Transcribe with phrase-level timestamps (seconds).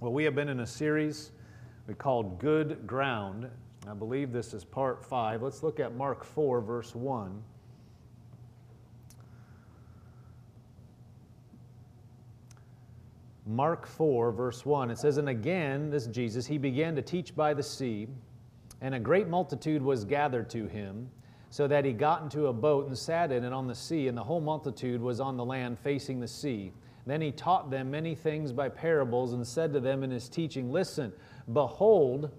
[0.00, 1.30] Well, we have been in a series
[1.86, 3.50] we called Good Ground.
[3.86, 5.42] I believe this is part five.
[5.42, 7.42] Let's look at Mark 4, verse 1.
[13.44, 14.90] Mark 4, verse 1.
[14.90, 18.08] It says, And again, this Jesus, he began to teach by the sea,
[18.80, 21.10] and a great multitude was gathered to him,
[21.50, 24.16] so that he got into a boat and sat in it on the sea, and
[24.16, 26.72] the whole multitude was on the land facing the sea.
[27.10, 30.70] Then he taught them many things by parables, and said to them in his teaching,
[30.70, 31.12] Listen,
[31.52, 32.30] behold,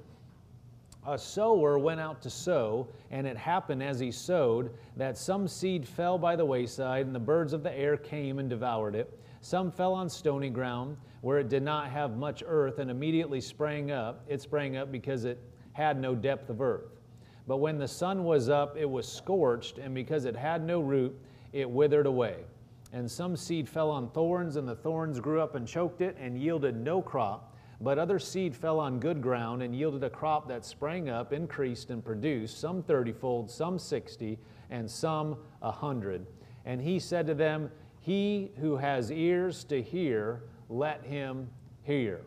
[1.05, 5.85] a sower went out to sow, and it happened as he sowed that some seed
[5.85, 9.19] fell by the wayside, and the birds of the air came and devoured it.
[9.41, 13.91] Some fell on stony ground, where it did not have much earth, and immediately sprang
[13.91, 14.23] up.
[14.29, 15.37] It sprang up because it
[15.73, 17.01] had no depth of earth.
[17.45, 21.19] But when the sun was up, it was scorched, and because it had no root,
[21.51, 22.45] it withered away.
[22.93, 26.37] And some seed fell on thorns, and the thorns grew up and choked it, and
[26.37, 27.55] yielded no crop.
[27.79, 31.89] But other seed fell on good ground and yielded a crop that sprang up, increased,
[31.89, 34.37] and produced, some thirtyfold, some sixty,
[34.69, 36.27] and some a hundred.
[36.65, 41.49] And he said to them, He who has ears to hear, let him
[41.81, 42.21] hear.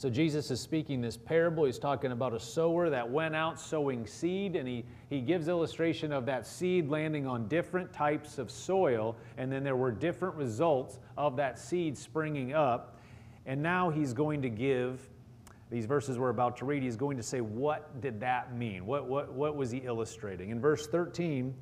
[0.00, 1.66] So Jesus is speaking this parable.
[1.66, 6.10] He's talking about a sower that went out sowing seed, and he, he gives illustration
[6.10, 10.98] of that seed landing on different types of soil, and then there were different results
[11.18, 12.98] of that seed springing up.
[13.44, 15.06] And now he's going to give
[15.68, 18.86] these verses we're about to read, he's going to say, What did that mean?
[18.86, 20.48] What, what, what was he illustrating?
[20.48, 21.54] In verse 13,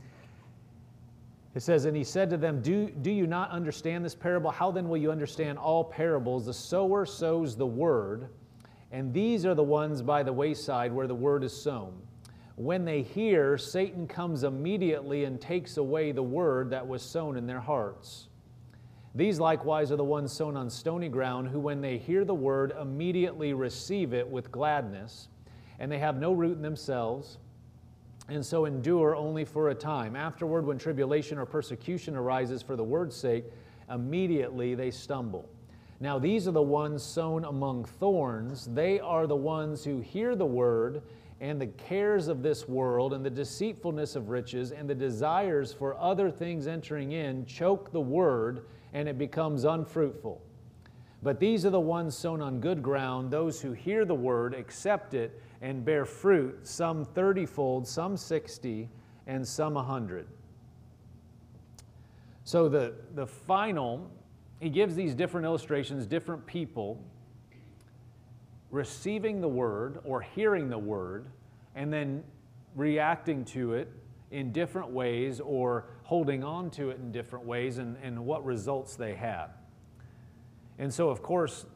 [1.58, 4.48] it says, And he said to them, do, do you not understand this parable?
[4.48, 6.46] How then will you understand all parables?
[6.46, 8.28] The sower sows the word,
[8.92, 12.00] and these are the ones by the wayside where the word is sown.
[12.54, 17.44] When they hear, Satan comes immediately and takes away the word that was sown in
[17.44, 18.28] their hearts.
[19.16, 22.72] These likewise are the ones sown on stony ground, who, when they hear the word,
[22.80, 25.26] immediately receive it with gladness,
[25.80, 27.38] and they have no root in themselves,
[28.28, 30.14] and so endure only for a time.
[30.16, 33.44] Afterward, when tribulation or persecution arises for the word's sake,
[33.90, 35.48] immediately they stumble.
[36.00, 38.66] Now, these are the ones sown among thorns.
[38.66, 41.02] They are the ones who hear the word,
[41.40, 45.96] and the cares of this world, and the deceitfulness of riches, and the desires for
[45.98, 50.42] other things entering in choke the word and it becomes unfruitful.
[51.22, 55.14] But these are the ones sown on good ground, those who hear the word, accept
[55.14, 58.88] it, and bear fruit, some thirtyfold, some sixty,
[59.26, 60.26] and some a hundred.
[62.44, 64.10] So the, the final,
[64.60, 67.02] he gives these different illustrations, different people
[68.70, 71.26] receiving the word or hearing the word,
[71.74, 72.22] and then
[72.74, 73.90] reacting to it
[74.30, 78.94] in different ways or holding on to it in different ways and, and what results
[78.94, 79.46] they had.
[80.78, 81.66] And so, of course,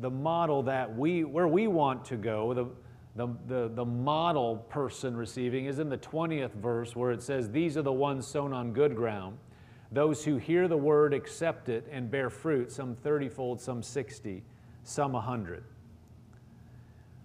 [0.00, 2.66] the model that we, where we want to go, the,
[3.14, 7.76] the, the, the model person receiving is in the 20th verse where it says, These
[7.76, 9.36] are the ones sown on good ground,
[9.90, 14.42] those who hear the word, accept it, and bear fruit, some 30 fold, some 60,
[14.84, 15.64] some 100.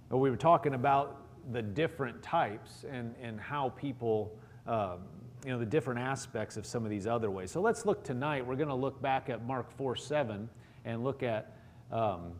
[0.09, 1.21] But we were talking about
[1.53, 4.33] the different types and, and how people
[4.67, 4.99] um,
[5.45, 7.51] you know, the different aspects of some of these other ways.
[7.51, 8.45] So let's look tonight.
[8.45, 10.49] We're going to look back at Mark 4 7
[10.85, 11.55] and look at
[11.91, 12.33] um,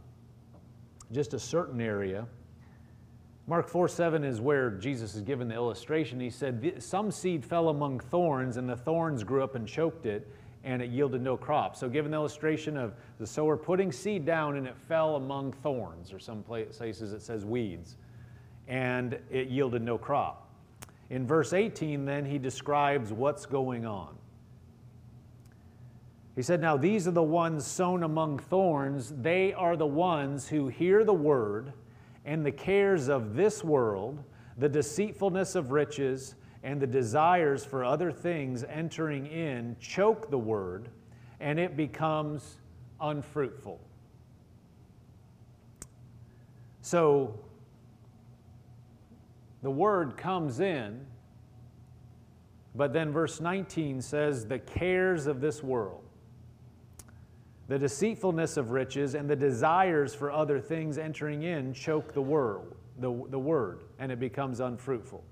[1.12, 2.28] just a certain area.
[3.50, 6.20] Mark 4 7 is where Jesus is given the illustration.
[6.20, 10.28] He said, Some seed fell among thorns, and the thorns grew up and choked it,
[10.66, 11.78] and it yielded no crop.
[11.78, 16.12] So, given the illustration of the sower putting seed down and it fell among thorns,
[16.12, 17.96] or some places it says weeds,
[18.68, 20.50] and it yielded no crop.
[21.10, 24.14] In verse 18, then, he describes what's going on.
[26.36, 29.14] He said, Now these are the ones sown among thorns.
[29.22, 31.72] They are the ones who hear the word,
[32.28, 34.22] and the cares of this world,
[34.58, 40.90] the deceitfulness of riches, and the desires for other things entering in choke the word,
[41.40, 42.58] and it becomes
[43.00, 43.80] unfruitful.
[46.82, 47.40] So,
[49.64, 51.06] the word comes in,
[52.76, 56.04] but then verse 19 says, the cares of this world,
[57.68, 62.76] the deceitfulness of riches, and the desires for other things entering in choke the word,
[63.00, 65.24] the, the word, and it becomes unfruitful.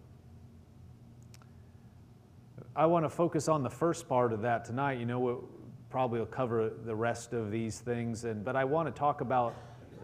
[2.75, 4.99] I want to focus on the first part of that tonight.
[4.99, 5.45] You know, we'll
[5.89, 9.55] probably will cover the rest of these things, and, but I want to talk about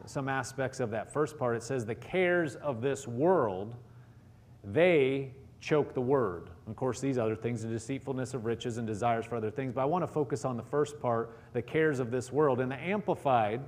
[0.06, 1.58] some aspects of that first part.
[1.58, 3.76] It says, the cares of this world
[4.64, 6.50] they choke the word.
[6.68, 9.74] Of course, these other things, the deceitfulness of riches and desires for other things.
[9.74, 12.60] But I want to focus on the first part, the cares of this world.
[12.60, 13.62] And the Amplified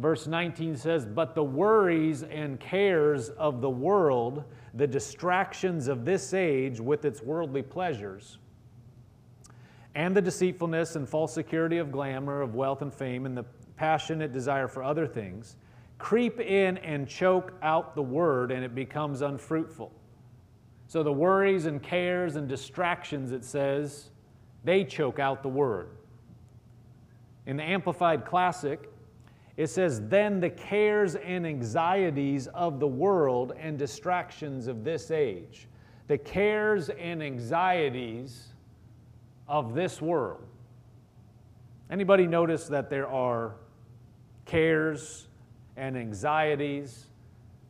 [0.00, 6.32] Verse 19 says, But the worries and cares of the world, the distractions of this
[6.32, 8.38] age with its worldly pleasures,
[9.94, 13.44] and the deceitfulness and false security of glamour, of wealth and fame, and the
[13.76, 15.56] passionate desire for other things,
[15.98, 19.92] creep in and choke out the word, and it becomes unfruitful.
[20.90, 24.10] So the worries and cares and distractions, it says,
[24.64, 25.90] they choke out the word.
[27.46, 28.90] In the Amplified Classic,
[29.56, 35.68] it says, Then the cares and anxieties of the world and distractions of this age.
[36.08, 38.48] The cares and anxieties
[39.46, 40.42] of this world.
[41.88, 43.54] Anybody notice that there are
[44.44, 45.28] cares
[45.76, 47.06] and anxieties,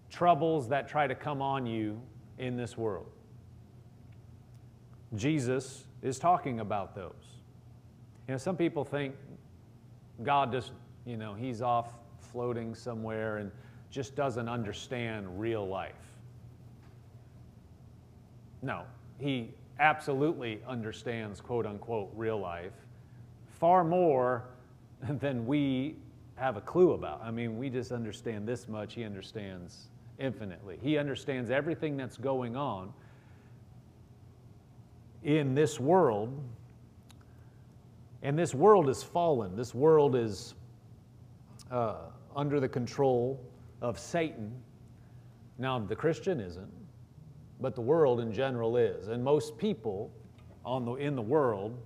[0.09, 2.01] troubles that try to come on you
[2.41, 3.07] in this world?
[5.15, 7.13] Jesus is talking about those.
[8.27, 9.15] You know, some people think
[10.23, 10.73] God just,
[11.07, 11.95] you know, he's off
[12.33, 13.51] floating somewhere and
[13.91, 15.95] just doesn't understand real life.
[18.63, 18.83] No,
[19.19, 22.73] he absolutely understands, quote unquote, real life
[23.61, 24.45] far more
[25.21, 25.97] than we
[26.37, 27.21] have a clue about.
[27.23, 29.89] I mean, we just understand this much, he understands
[30.21, 30.79] infinitely.
[30.83, 32.93] He understands everything that's going on
[35.25, 36.39] in this world.
[38.23, 39.57] And this world is fallen.
[39.57, 40.55] This world is
[41.71, 41.97] uh,
[42.37, 43.41] under the control
[43.81, 44.53] of Satan.
[45.59, 46.71] Now, the Christian isn't,
[47.61, 49.09] but the world in general is.
[49.09, 50.11] And most people
[50.65, 51.79] on the, in the world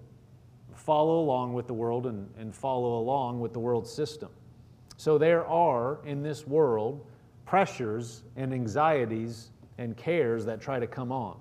[0.74, 4.28] follow along with the world and, and follow along with the world system.
[4.96, 7.06] So there are in this world
[7.44, 11.38] pressures and anxieties and cares that try to come on.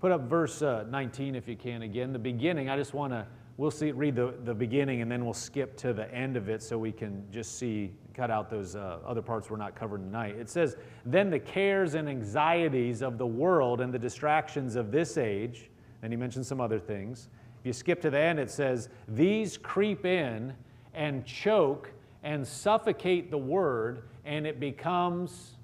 [0.00, 2.12] Put up verse uh, 19 if you can again.
[2.12, 3.26] The beginning, I just want to,
[3.58, 6.62] we'll see, read the, the beginning and then we'll skip to the end of it
[6.62, 10.36] so we can just see, cut out those uh, other parts we're not covering tonight.
[10.36, 15.18] It says, Then the cares and anxieties of the world and the distractions of this
[15.18, 15.70] age,
[16.02, 17.28] and he mentions some other things.
[17.60, 20.54] If you skip to the end, it says, These creep in
[20.94, 25.54] and choke and suffocate the word, and it becomes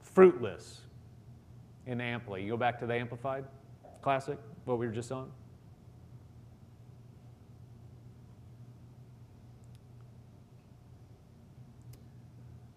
[0.00, 0.80] fruitless
[1.86, 2.42] in Ampli.
[2.42, 3.44] You go back to the Amplified
[4.02, 5.30] Classic, what we were just on.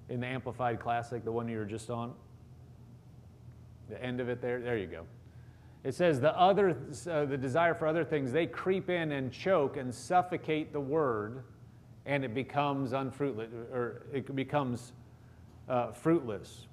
[0.10, 2.14] In the Amplified Classic, the one you were just on,
[3.90, 5.06] the end of it there, there you go.
[5.84, 6.78] It says the other,
[7.10, 11.44] uh, the desire for other things, they creep in and choke and suffocate the word,
[12.06, 14.94] and it becomes unfruitless, or it becomes
[15.70, 16.68] uh, fruitless.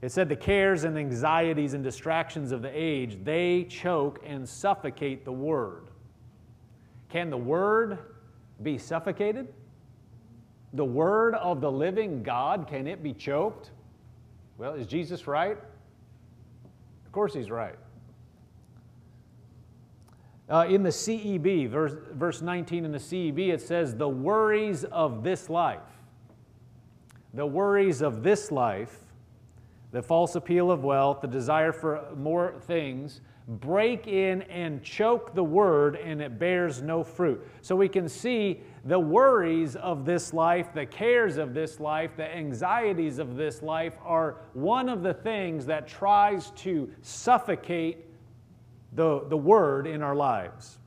[0.00, 5.24] It said the cares and anxieties and distractions of the age, they choke and suffocate
[5.24, 5.88] the word.
[7.08, 7.98] Can the word
[8.62, 9.48] be suffocated?
[10.74, 13.70] The word of the living God, can it be choked?
[14.56, 15.56] Well, is Jesus right?
[17.06, 17.76] Of course he's right.
[20.50, 25.22] Uh, in the CEB, verse, verse 19 in the CEB, it says, The worries of
[25.22, 25.80] this life.
[27.34, 28.98] The worries of this life
[29.90, 35.42] the false appeal of wealth, the desire for more things, break in and choke the
[35.42, 37.42] word and it bears no fruit.
[37.62, 42.30] So we can see the worries of this life, the cares of this life, the
[42.30, 48.04] anxieties of this life are one of the things that tries to suffocate
[48.92, 50.78] the, the word in our lives.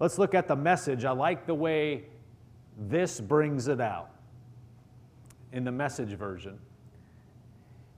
[0.00, 1.04] Let's look at the message.
[1.04, 2.04] I like the way
[2.78, 4.10] this brings it out
[5.52, 6.58] in the message version.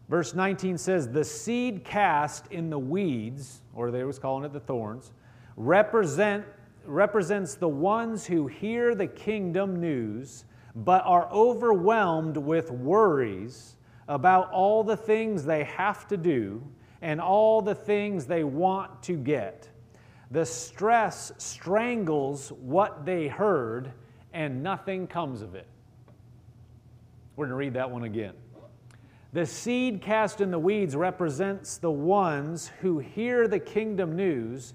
[0.08, 4.60] Verse 19 says, The seed cast in the weeds, or they was calling it the
[4.60, 5.12] thorns,
[5.56, 6.44] represent,
[6.84, 10.44] represents the ones who hear the kingdom news
[10.74, 13.76] but are overwhelmed with worries
[14.08, 16.62] about all the things they have to do
[17.02, 19.68] and all the things they want to get.
[20.30, 23.92] The stress strangles what they heard,
[24.32, 25.66] and nothing comes of it.
[27.36, 28.34] We're going to read that one again.
[29.32, 34.74] The seed cast in the weeds represents the ones who hear the kingdom news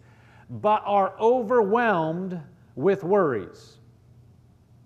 [0.49, 2.39] but are overwhelmed
[2.75, 3.77] with worries.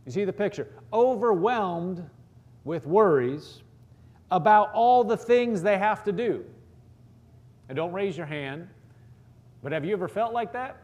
[0.06, 0.68] You see the picture?
[0.92, 2.10] Overwhelmed
[2.64, 3.62] with worries
[4.32, 6.46] about all the things they have to do.
[7.70, 8.68] And don't raise your hand,
[9.64, 10.78] but have you ever felt like that?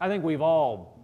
[0.00, 0.98] I think we've all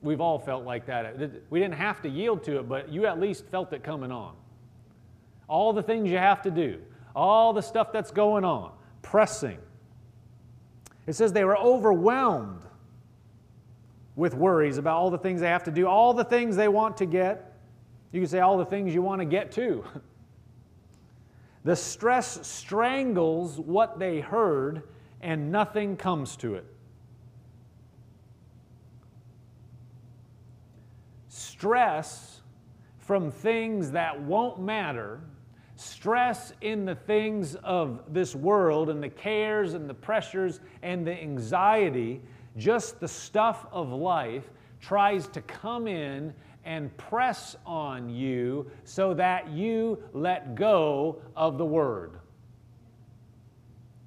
[0.00, 1.18] we've all felt like that.
[1.50, 4.34] We didn't have to yield to it, but you at least felt it coming on
[5.48, 6.80] all the things you have to do,
[7.14, 8.72] all the stuff that's going on,
[9.02, 9.58] pressing.
[11.06, 12.62] It says they were overwhelmed
[14.16, 16.96] with worries about all the things they have to do, all the things they want
[16.98, 17.52] to get.
[18.12, 19.84] You can say all the things you want to get to.
[21.64, 24.82] The stress strangles what they heard
[25.22, 26.66] and nothing comes to it.
[31.28, 32.42] Stress
[32.98, 35.20] from things that won't matter,
[35.76, 41.12] stress in the things of this world and the cares and the pressures and the
[41.12, 42.20] anxiety,
[42.58, 49.50] just the stuff of life tries to come in and press on you so that
[49.50, 52.18] you let go of the word.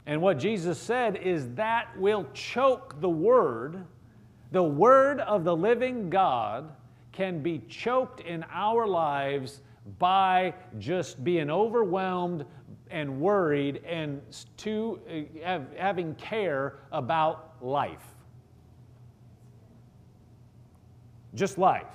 [0.05, 3.83] And what Jesus said is that will choke the word.
[4.51, 6.71] The word of the living God
[7.11, 9.61] can be choked in our lives
[9.99, 12.45] by just being overwhelmed
[12.89, 14.21] and worried and
[14.57, 14.99] to
[15.45, 18.15] uh, having care about life.
[21.35, 21.85] Just life.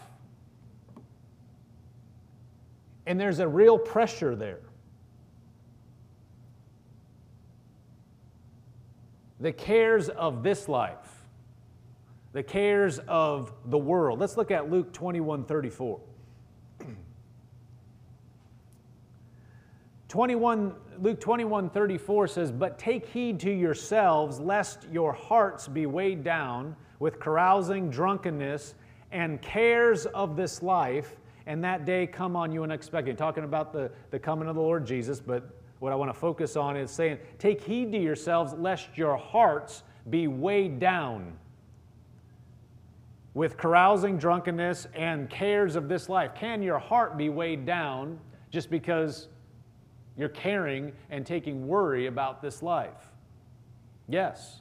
[3.07, 4.61] And there's a real pressure there.
[9.41, 11.25] The cares of this life,
[12.33, 14.21] the cares of the world.
[14.21, 16.01] Let's look at Luke 21 34.
[20.09, 26.23] 21, Luke 21 34 says, But take heed to yourselves, lest your hearts be weighed
[26.23, 28.77] down with carousing, drunkenness,
[29.11, 33.17] and cares of this life and that day come on you unexpectedly.
[33.17, 36.57] Talking about the, the coming of the Lord Jesus, but what I want to focus
[36.57, 41.37] on is saying, Take heed to yourselves, lest your hearts be weighed down
[43.35, 46.35] with carousing, drunkenness, and cares of this life.
[46.35, 48.19] Can your heart be weighed down
[48.51, 49.29] just because
[50.17, 53.11] you're caring and taking worry about this life?
[54.09, 54.61] Yes.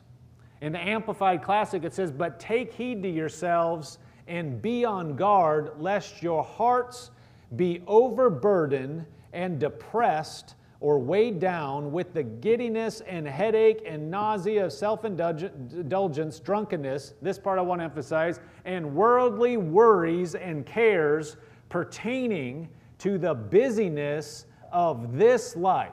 [0.62, 3.98] In the Amplified Classic, it says, But take heed to yourselves
[4.32, 7.12] and be on guard lest your hearts
[7.58, 14.72] be overburdened and depressed or weighed down with the giddiness and headache and nausea of
[14.72, 21.36] self indulgence, drunkenness, this part I want to emphasize, and worldly worries and cares
[21.68, 22.70] pertaining
[23.00, 25.92] to the busyness of this life.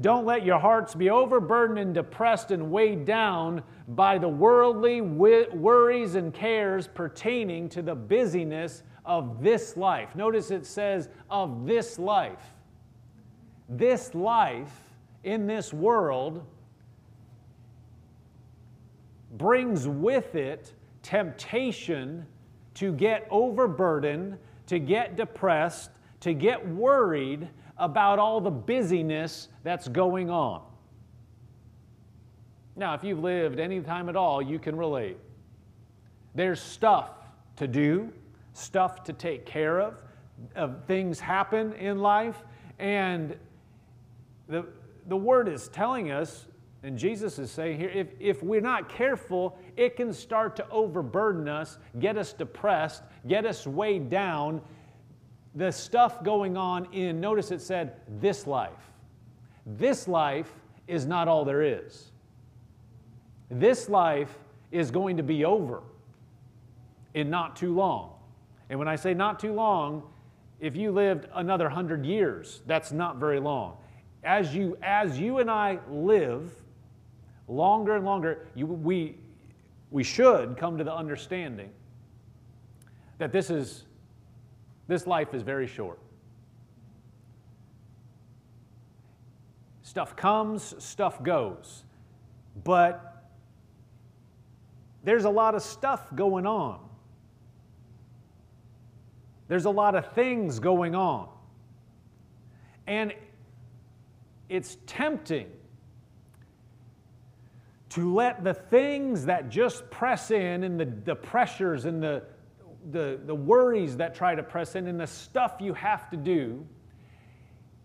[0.00, 3.62] Don't let your hearts be overburdened and depressed and weighed down
[3.94, 10.14] by the worldly worries and cares pertaining to the busyness of this life.
[10.14, 12.54] Notice it says, of this life.
[13.68, 14.72] This life
[15.24, 16.44] in this world
[19.32, 22.26] brings with it temptation
[22.74, 30.30] to get overburdened, to get depressed, to get worried about all the busyness that's going
[30.30, 30.62] on.
[32.74, 35.18] Now, if you've lived any time at all, you can relate.
[36.34, 37.10] There's stuff
[37.56, 38.12] to do,
[38.54, 40.02] stuff to take care of,
[40.86, 42.44] things happen in life,
[42.78, 43.36] and
[44.48, 44.66] the,
[45.06, 46.46] the word is telling us,
[46.82, 51.48] and Jesus is saying here, if, if we're not careful, it can start to overburden
[51.48, 54.60] us, get us depressed, get us weighed down,
[55.54, 58.90] the stuff going on in, notice it said, this life.
[59.66, 60.50] This life
[60.88, 62.11] is not all there is.
[63.52, 64.38] This life
[64.70, 65.82] is going to be over
[67.12, 68.14] in not too long.
[68.70, 70.02] And when I say not too long,
[70.58, 73.76] if you lived another hundred years, that's not very long.
[74.24, 76.50] As you, as you and I live
[77.46, 79.16] longer and longer, you, we,
[79.90, 81.68] we should come to the understanding
[83.18, 83.84] that this is
[84.88, 85.98] this life is very short.
[89.82, 91.84] Stuff comes, stuff goes.
[92.64, 93.11] But
[95.04, 96.80] there's a lot of stuff going on.
[99.48, 101.28] There's a lot of things going on.
[102.86, 103.12] And
[104.48, 105.48] it's tempting
[107.90, 112.22] to let the things that just press in and the, the pressures and the,
[112.90, 116.66] the, the worries that try to press in and the stuff you have to do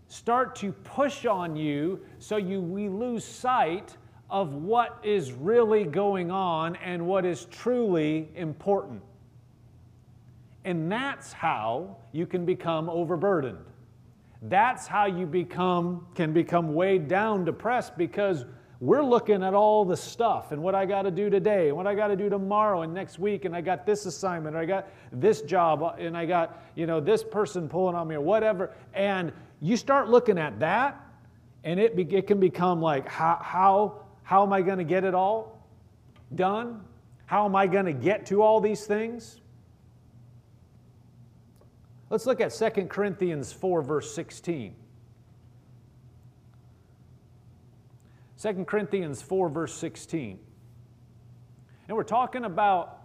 [0.07, 3.97] start to push on you so you we lose sight
[4.29, 9.01] of what is really going on and what is truly important.
[10.65, 13.63] And that's how you can become overburdened.
[14.41, 18.45] That's how you become can become weighed down, depressed because
[18.79, 21.87] we're looking at all the stuff and what I got to do today and what
[21.87, 24.65] I got to do tomorrow and next week and I got this assignment or I
[24.65, 28.75] got this job and I got, you know, this person pulling on me or whatever.
[28.93, 29.31] And
[29.61, 31.03] you start looking at that
[31.63, 35.05] and it, be, it can become like, how, how, how am I going to get
[35.05, 35.57] it all?
[36.35, 36.81] done?
[37.25, 39.41] How am I going to get to all these things?
[42.09, 44.73] Let's look at 2 Corinthians 4, verse 16.
[48.41, 50.39] 2 Corinthians 4, verse 16.
[51.87, 53.01] And we're talking about,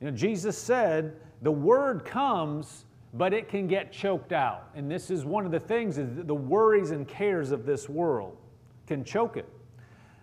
[0.00, 4.70] you know, Jesus said, the word comes, but it can get choked out.
[4.74, 8.36] And this is one of the things is the worries and cares of this world
[8.86, 9.48] can choke it.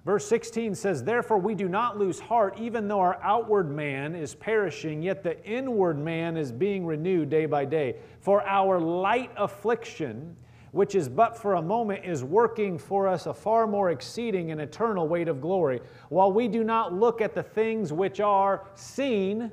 [0.03, 4.34] Verse 16 says, Therefore we do not lose heart, even though our outward man is
[4.34, 7.98] perishing, yet the inward man is being renewed day by day.
[8.20, 10.36] For our light affliction,
[10.72, 14.60] which is but for a moment, is working for us a far more exceeding and
[14.60, 15.81] eternal weight of glory.
[16.10, 19.51] While we do not look at the things which are seen,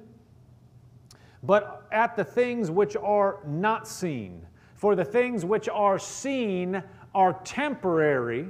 [1.42, 4.46] but at the things which are not seen.
[4.76, 6.82] For the things which are seen
[7.14, 8.48] are temporary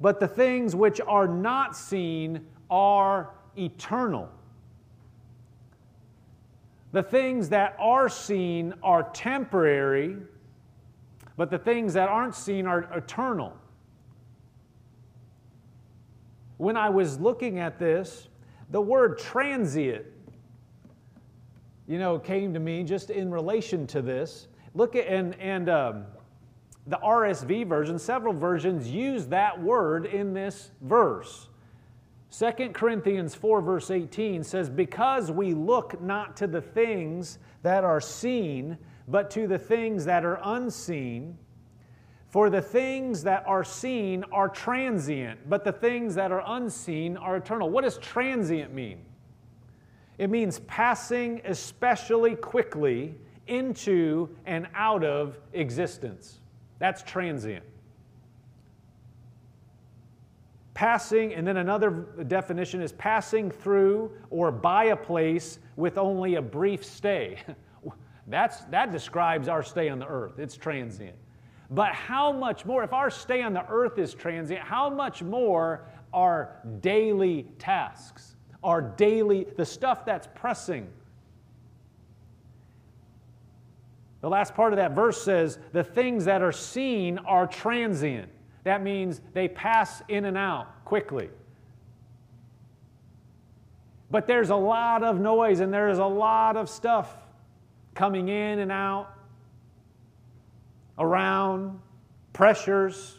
[0.00, 4.28] but the things which are not seen are eternal.
[6.92, 10.16] The things that are seen are temporary,
[11.36, 13.56] but the things that aren't seen are eternal.
[16.56, 18.28] When I was looking at this,
[18.70, 20.04] the word transient,
[21.86, 24.48] you know, came to me just in relation to this.
[24.74, 26.04] Look at, and, and um,
[26.90, 31.46] the RSV version, several versions use that word in this verse.
[32.36, 38.00] 2 Corinthians 4, verse 18 says, Because we look not to the things that are
[38.00, 41.38] seen, but to the things that are unseen.
[42.28, 47.36] For the things that are seen are transient, but the things that are unseen are
[47.36, 47.70] eternal.
[47.70, 48.98] What does transient mean?
[50.18, 53.14] It means passing especially quickly
[53.46, 56.39] into and out of existence.
[56.80, 57.64] That's transient.
[60.74, 61.90] Passing, and then another
[62.26, 67.38] definition is passing through or by a place with only a brief stay.
[68.26, 70.38] That's, that describes our stay on the earth.
[70.38, 71.16] It's transient.
[71.70, 75.86] But how much more, if our stay on the earth is transient, how much more
[76.14, 80.88] our daily tasks, our daily, the stuff that's pressing,
[84.20, 88.28] The last part of that verse says, the things that are seen are transient.
[88.64, 91.30] That means they pass in and out quickly.
[94.10, 97.16] But there's a lot of noise and there's a lot of stuff
[97.94, 99.08] coming in and out,
[100.98, 101.78] around,
[102.32, 103.16] pressures.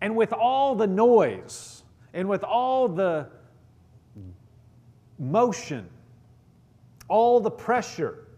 [0.00, 3.28] And with all the noise and with all the
[5.18, 5.88] motion,
[7.10, 8.28] all the pressure.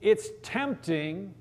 [0.00, 1.32] It's tempting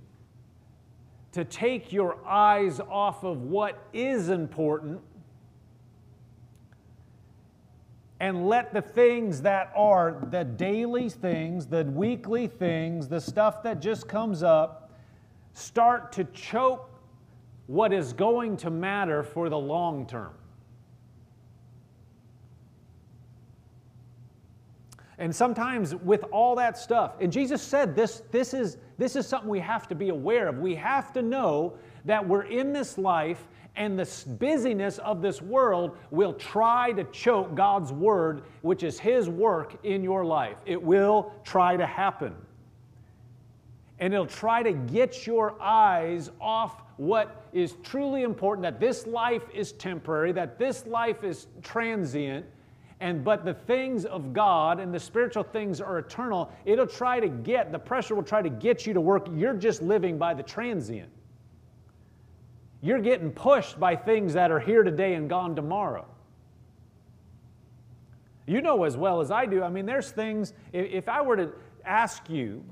[1.32, 5.02] to take your eyes off of what is important
[8.20, 13.82] and let the things that are the daily things, the weekly things, the stuff that
[13.82, 14.92] just comes up,
[15.54, 16.88] start to choke
[17.66, 20.34] what is going to matter for the long term.
[25.22, 29.52] And sometimes with all that stuff, and Jesus said this, this, is, this is something
[29.52, 30.58] we have to be aware of.
[30.58, 35.96] We have to know that we're in this life and the busyness of this world
[36.10, 40.58] will try to choke God's word, which is His work in your life.
[40.66, 42.36] It will try to happen.
[44.00, 49.44] And it'll try to get your eyes off what is truly important that this life
[49.54, 52.44] is temporary, that this life is transient,
[53.02, 57.28] and but the things of God and the spiritual things are eternal, it'll try to
[57.28, 59.28] get, the pressure will try to get you to work.
[59.34, 61.10] You're just living by the transient.
[62.80, 66.06] You're getting pushed by things that are here today and gone tomorrow.
[68.46, 69.64] You know as well as I do.
[69.64, 71.52] I mean, there's things, if I were to
[71.84, 72.64] ask you,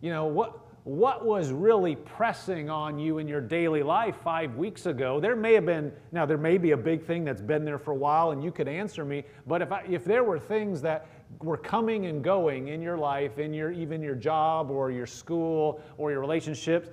[0.00, 4.86] you know, what, what was really pressing on you in your daily life five weeks
[4.86, 5.20] ago.
[5.20, 7.92] There may have been, now there may be a big thing that's been there for
[7.92, 11.06] a while and you could answer me, but if, I, if there were things that
[11.40, 15.80] were coming and going in your life, in your, even your job or your school
[15.98, 16.88] or your relationships,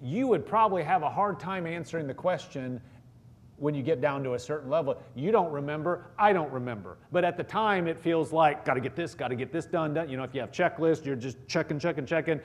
[0.00, 2.80] you would probably have a hard time answering the question
[3.56, 5.00] when you get down to a certain level.
[5.14, 6.98] You don't remember, I don't remember.
[7.12, 9.66] But at the time, it feels like, got to get this, got to get this
[9.66, 10.08] done, done.
[10.08, 12.40] You know, if you have checklists, you're just checking, checking, checking.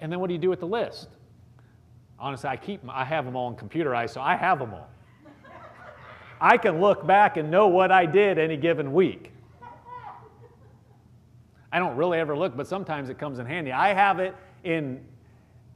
[0.00, 1.08] And then what do you do with the list?
[2.18, 4.88] Honestly, I keep I have them all computerized, so I have them all.
[6.40, 9.32] I can look back and know what I did any given week.
[11.72, 13.72] I don't really ever look, but sometimes it comes in handy.
[13.72, 15.00] I have it in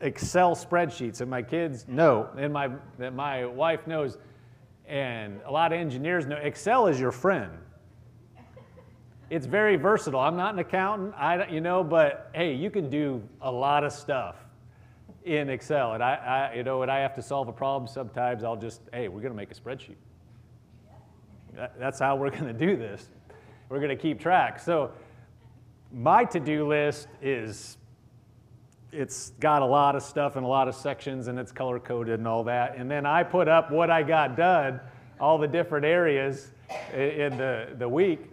[0.00, 4.16] Excel spreadsheets, and my kids know, and my, that my wife knows,
[4.86, 7.52] and a lot of engineers know, Excel is your friend.
[9.30, 10.18] It's very versatile.
[10.18, 13.92] I'm not an accountant, I, you know, but hey, you can do a lot of
[13.92, 14.34] stuff
[15.24, 15.92] in Excel.
[15.94, 18.80] And I, I, you know, when I have to solve a problem, sometimes I'll just,
[18.92, 19.94] hey, we're going to make a spreadsheet.
[21.54, 23.08] That, that's how we're going to do this.
[23.68, 24.58] We're going to keep track.
[24.58, 24.90] So
[25.92, 27.76] my to-do list is
[28.90, 32.18] it's got a lot of stuff and a lot of sections and it's color coded
[32.18, 32.76] and all that.
[32.76, 34.80] And then I put up what I got done,
[35.20, 36.50] all the different areas
[36.92, 38.28] in the, the week.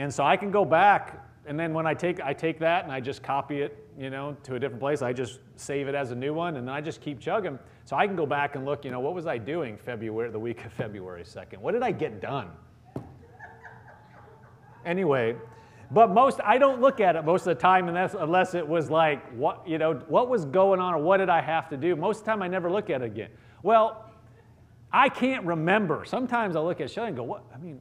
[0.00, 2.92] And so I can go back and then when I take, I take that and
[2.92, 5.02] I just copy it, you know, to a different place.
[5.02, 7.58] I just save it as a new one and then I just keep chugging.
[7.84, 10.38] So I can go back and look, you know, what was I doing February, the
[10.38, 11.58] week of February 2nd?
[11.58, 12.48] What did I get done?
[14.86, 15.36] Anyway,
[15.90, 18.88] but most, I don't look at it most of the time unless, unless it was
[18.88, 21.94] like, what, you know, what was going on or what did I have to do?
[21.94, 23.30] Most of the time I never look at it again.
[23.62, 24.10] Well,
[24.90, 26.06] I can't remember.
[26.06, 27.80] Sometimes I'll look at Shelly and go, what, I mean,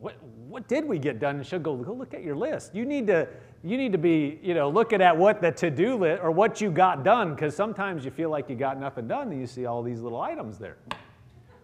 [0.00, 0.16] what,
[0.48, 1.36] what did we get done?
[1.36, 2.74] And she'll go, go look at your list.
[2.74, 3.28] You need to,
[3.62, 6.70] you need to be, you know, looking at what the to-do list or what you
[6.70, 9.82] got done because sometimes you feel like you got nothing done and you see all
[9.82, 10.78] these little items there.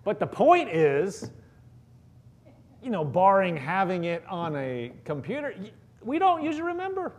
[0.04, 1.30] But the point is,
[2.82, 5.54] you know, barring having it on a computer,
[6.02, 7.12] we don't usually remember.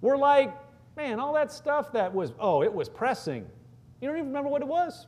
[0.00, 0.52] We're like,
[0.96, 3.46] man, all that stuff that was, oh, it was pressing.
[4.00, 5.06] You don't even remember what it was.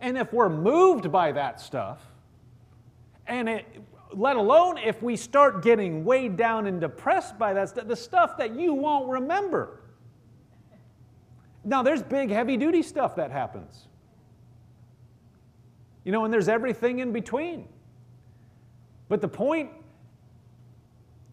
[0.00, 2.00] And if we're moved by that stuff,
[3.26, 3.66] and it,
[4.14, 8.36] let alone if we start getting weighed down and depressed by that stuff, the stuff
[8.38, 9.80] that you won't remember.
[11.64, 13.86] Now, there's big, heavy duty stuff that happens.
[16.04, 17.68] You know, and there's everything in between.
[19.08, 19.70] But the point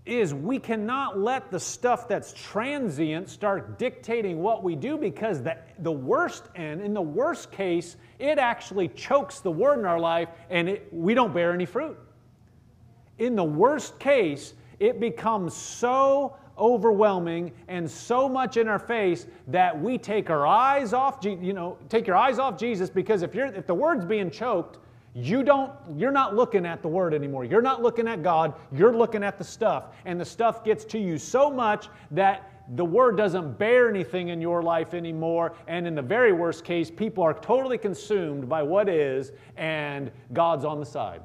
[0.06, 5.58] is, we cannot let the stuff that's transient start dictating what we do because the,
[5.80, 10.30] the worst end, in the worst case, it actually chokes the word in our life
[10.50, 11.98] and it, we don't bear any fruit.
[13.20, 19.80] In the worst case, it becomes so overwhelming and so much in our face that
[19.80, 23.46] we take our eyes off you know take your eyes off jesus because if you're
[23.46, 24.78] if the word's being choked
[25.16, 27.44] you don't, you're not looking at the word anymore.
[27.44, 28.54] You're not looking at God.
[28.72, 29.86] You're looking at the stuff.
[30.06, 34.40] And the stuff gets to you so much that the word doesn't bear anything in
[34.40, 35.54] your life anymore.
[35.68, 40.66] And in the very worst case, people are totally consumed by what is, and God's
[40.66, 41.22] on the side.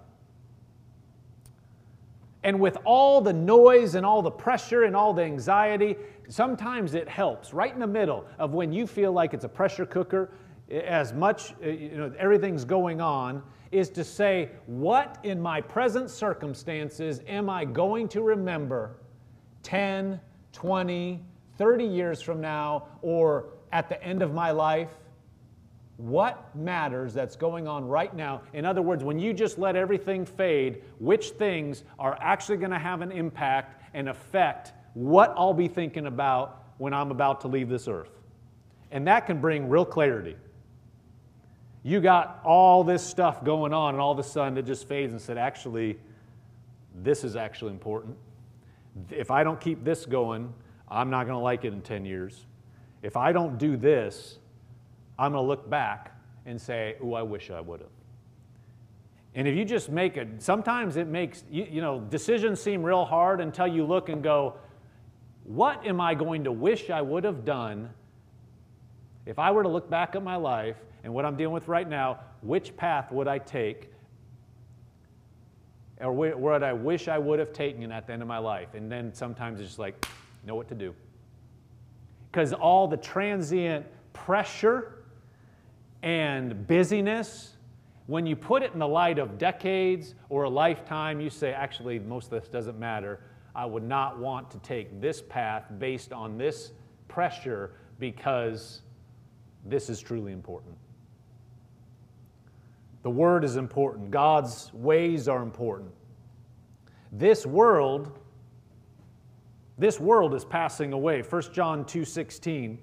[2.45, 5.97] And with all the noise and all the pressure and all the anxiety,
[6.29, 9.87] sometimes it helps right in the middle of when you feel like it's a pressure
[9.87, 10.31] cooker,
[10.71, 16.11] as much, uh, you know, everything's going on is to say, what in my present
[16.11, 18.97] circumstances am I going to remember
[19.63, 20.21] 10,
[20.53, 21.21] 20,
[21.59, 24.91] 30 years from now, or at the end of my life?
[25.97, 28.43] What matters that's going on right now?
[28.53, 32.79] In other words, when you just let everything fade, which things are actually going to
[32.79, 37.69] have an impact and affect what I'll be thinking about when I'm about to leave
[37.69, 38.11] this earth?
[38.91, 40.37] And that can bring real clarity
[41.85, 45.13] you got all this stuff going on, and all of a sudden it just fades
[45.13, 45.99] and said, actually,
[46.95, 48.17] this is actually important.
[49.11, 50.53] If I don't keep this going,
[50.89, 52.47] I'm not going to like it in 10 years.
[53.03, 54.39] If I don't do this,
[55.19, 57.91] I'm going to look back and say, oh, I wish I would have.
[59.35, 63.05] And if you just make it, sometimes it makes, you, you know, decisions seem real
[63.05, 64.55] hard until you look and go,
[65.45, 67.91] what am I going to wish I would have done
[69.27, 71.89] if I were to look back at my life and what I'm dealing with right
[71.89, 73.91] now, which path would I take?
[76.01, 78.75] Or what I wish I would have taken at the end of my life?
[78.75, 80.07] And then sometimes it's just like,
[80.45, 80.95] know what to do.
[82.31, 85.04] Because all the transient pressure
[86.05, 87.57] and busyness,
[88.07, 91.99] when you put it in the light of decades or a lifetime, you say, actually,
[91.99, 93.21] most of this doesn't matter.
[93.55, 96.73] I would not want to take this path based on this
[97.09, 98.83] pressure because
[99.65, 100.77] this is truly important.
[103.03, 104.11] The Word is important.
[104.11, 105.91] God's ways are important.
[107.13, 108.19] This world,
[109.79, 111.23] this world is passing away.
[111.23, 112.77] 1 John 2:16.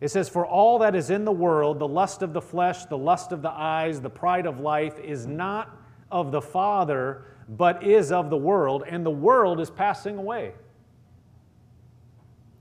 [0.00, 2.98] It says, For all that is in the world, the lust of the flesh, the
[2.98, 5.76] lust of the eyes, the pride of life, is not
[6.10, 10.52] of the Father, but is of the world, and the world is passing away.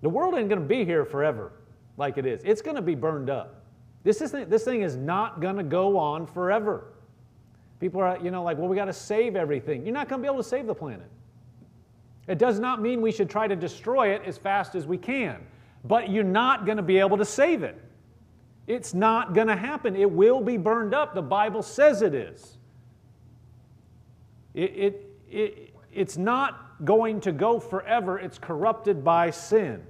[0.02, 1.52] The world ain't going to be here forever
[1.98, 3.62] like it is, it's going to be burned up.
[4.04, 6.94] This, is, this thing is not going to go on forever.
[7.80, 9.84] People are, you know, like, well, we got to save everything.
[9.84, 11.10] You're not going to be able to save the planet.
[12.28, 15.42] It does not mean we should try to destroy it as fast as we can.
[15.88, 17.80] But you're not going to be able to save it.
[18.68, 19.96] It's not going to happen.
[19.96, 21.14] It will be burned up.
[21.14, 22.58] The Bible says it is.
[24.54, 29.84] It, it, it, it's not going to go forever, it's corrupted by sin.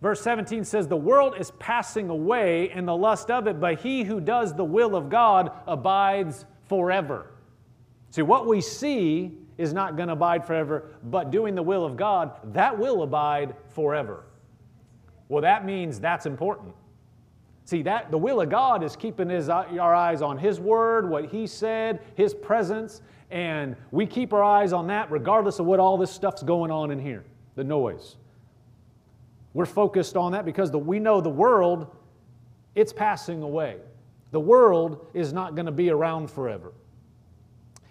[0.00, 4.04] Verse 17 says, The world is passing away and the lust of it, but he
[4.04, 7.30] who does the will of God abides forever.
[8.10, 11.96] See, what we see is not going to abide forever, but doing the will of
[11.96, 14.24] God, that will abide forever.
[15.28, 16.74] Well, that means that's important.
[17.64, 21.26] See, that the will of God is keeping his, our eyes on His Word, what
[21.26, 25.96] He said, His presence, and we keep our eyes on that regardless of what all
[25.96, 27.24] this stuff's going on in here,
[27.56, 28.16] the noise.
[29.54, 31.86] We're focused on that because the, we know the world,
[32.74, 33.76] it's passing away.
[34.32, 36.72] The world is not going to be around forever.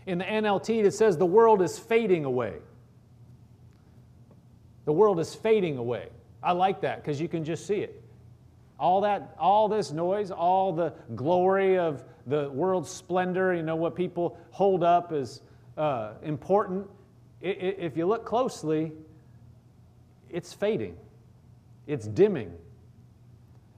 [0.05, 2.55] In the NLT, it says the world is fading away.
[4.85, 6.09] The world is fading away.
[6.43, 8.01] I like that because you can just see it.
[8.79, 13.95] All that, all this noise, all the glory of the world's splendor, you know, what
[13.95, 15.41] people hold up as
[15.77, 16.87] uh, important.
[17.41, 18.91] if you look closely,
[20.29, 20.97] it's fading.
[21.87, 22.51] It's dimming.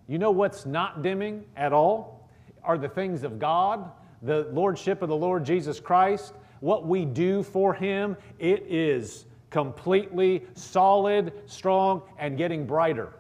[0.08, 2.30] You know what's not dimming at all?
[2.64, 7.44] Are the things of God, the Lordship of the Lord Jesus Christ, what we do
[7.44, 8.16] for Him.
[8.40, 13.14] It is completely solid, strong, and getting brighter.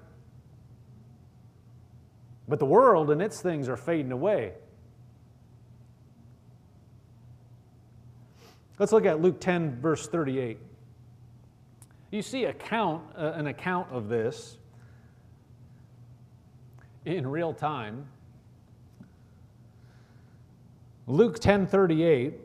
[2.48, 4.54] But the world and its things are fading away.
[8.78, 10.60] Let's look at Luke 10, verse 38.
[12.12, 14.58] You see account, uh, an account of this
[17.06, 18.08] in real time.
[21.08, 22.45] Luke 10:38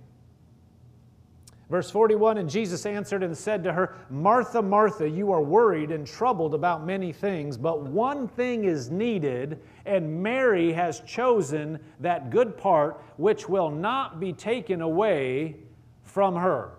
[1.71, 6.05] Verse 41 And Jesus answered and said to her, Martha, Martha, you are worried and
[6.05, 12.57] troubled about many things, but one thing is needed, and Mary has chosen that good
[12.57, 15.55] part which will not be taken away
[16.03, 16.71] from her.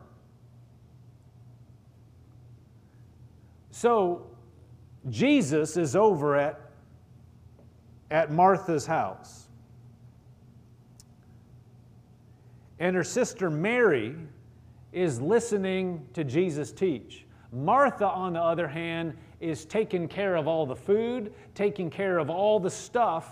[3.70, 4.26] So,
[5.08, 6.60] Jesus is over at
[8.10, 9.48] at Martha's house.
[12.78, 14.14] And her sister Mary
[14.92, 17.24] is listening to Jesus teach.
[17.52, 22.30] Martha, on the other hand, is taking care of all the food, taking care of
[22.30, 23.28] all the stuff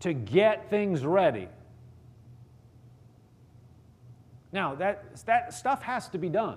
[0.00, 1.48] to get things ready.
[4.52, 6.56] Now, that, that stuff has to be done.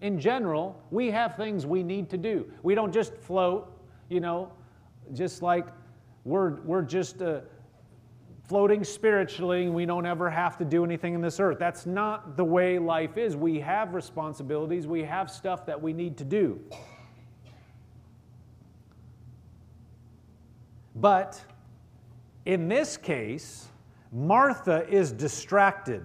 [0.00, 2.50] In general, we have things we need to do.
[2.62, 3.70] We don't just float,
[4.08, 4.52] you know,
[5.12, 5.66] just like
[6.24, 7.40] we're, we're just uh,
[8.48, 11.58] floating spiritually we don't ever have to do anything in this earth.
[11.58, 13.36] That's not the way life is.
[13.36, 16.58] We have responsibilities, we have stuff that we need to do.
[20.96, 21.40] But
[22.46, 23.68] in this case,
[24.10, 26.02] Martha is distracted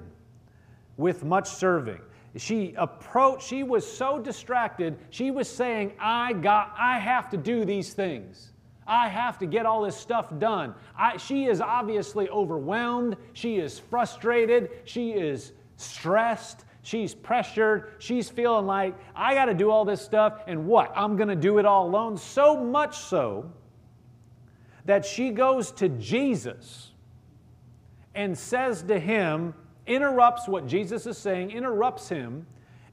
[0.98, 2.02] with much serving.
[2.36, 7.64] She approached, she was so distracted, she was saying, I got, I have to do
[7.64, 8.53] these things.
[8.86, 10.74] I have to get all this stuff done.
[10.98, 13.16] I, she is obviously overwhelmed.
[13.34, 14.70] She is frustrated.
[14.84, 16.66] She is stressed.
[16.82, 17.94] She's pressured.
[18.00, 20.92] She's feeling like, I got to do all this stuff, and what?
[20.96, 22.18] I'm going to do it all alone.
[22.18, 23.50] So much so
[24.86, 26.92] that she goes to Jesus
[28.16, 29.54] and says to him,
[29.88, 32.46] interrupts what Jesus is saying, interrupts him,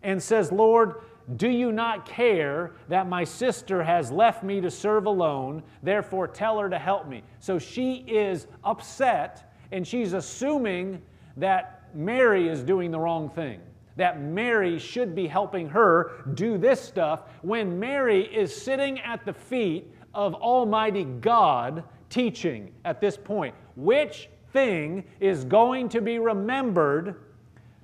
[0.02, 1.02] and says, Lord,
[1.36, 5.62] do you not care that my sister has left me to serve alone?
[5.82, 7.22] Therefore, tell her to help me.
[7.38, 11.00] So she is upset and she's assuming
[11.36, 13.60] that Mary is doing the wrong thing,
[13.96, 19.32] that Mary should be helping her do this stuff when Mary is sitting at the
[19.32, 23.54] feet of Almighty God teaching at this point.
[23.76, 27.16] Which thing is going to be remembered?